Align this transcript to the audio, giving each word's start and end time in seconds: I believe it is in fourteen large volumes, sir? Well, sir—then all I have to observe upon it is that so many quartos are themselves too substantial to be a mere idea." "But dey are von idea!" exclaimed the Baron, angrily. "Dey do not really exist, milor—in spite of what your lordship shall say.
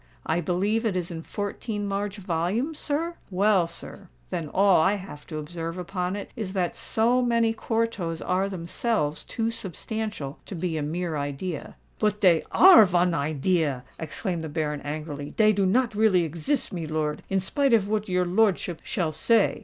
I 0.25 0.41
believe 0.41 0.83
it 0.83 0.95
is 0.95 1.11
in 1.11 1.21
fourteen 1.21 1.87
large 1.87 2.17
volumes, 2.17 2.79
sir? 2.79 3.17
Well, 3.29 3.67
sir—then 3.67 4.49
all 4.51 4.77
I 4.81 4.95
have 4.95 5.27
to 5.27 5.37
observe 5.37 5.77
upon 5.77 6.15
it 6.15 6.31
is 6.35 6.53
that 6.53 6.75
so 6.75 7.21
many 7.21 7.53
quartos 7.53 8.19
are 8.19 8.49
themselves 8.49 9.23
too 9.23 9.51
substantial 9.51 10.39
to 10.47 10.55
be 10.55 10.75
a 10.75 10.81
mere 10.81 11.17
idea." 11.17 11.75
"But 11.99 12.19
dey 12.19 12.41
are 12.51 12.83
von 12.83 13.13
idea!" 13.13 13.83
exclaimed 13.99 14.43
the 14.43 14.49
Baron, 14.49 14.81
angrily. 14.81 15.35
"Dey 15.37 15.53
do 15.53 15.67
not 15.67 15.93
really 15.93 16.23
exist, 16.23 16.73
milor—in 16.73 17.39
spite 17.39 17.71
of 17.75 17.87
what 17.87 18.09
your 18.09 18.25
lordship 18.25 18.81
shall 18.83 19.11
say. 19.11 19.59